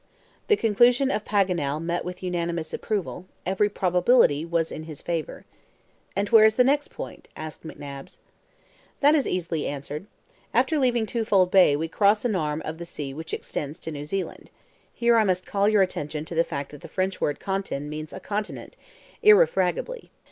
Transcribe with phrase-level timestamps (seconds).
[0.47, 5.45] The conclusion of Paganel met with unanimous approval; every probability was in his favor.
[6.15, 8.17] "And where is the next point?" asked McNabbs.
[9.01, 10.07] "That is easily answered.
[10.55, 14.05] After leaving Twofold Bay, we cross an arm of the sea which extends to New
[14.05, 14.49] Zealand.
[14.91, 18.11] Here I must call your attention to the fact that the French word CONTIN means
[18.11, 18.75] a continent,
[19.21, 20.09] irrefragably.